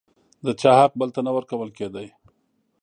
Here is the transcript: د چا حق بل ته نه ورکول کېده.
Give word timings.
د 0.45 0.47
چا 0.61 0.71
حق 0.79 0.91
بل 1.01 1.09
ته 1.15 1.19
نه 1.25 1.31
ورکول 1.37 1.69
کېده. 1.77 2.03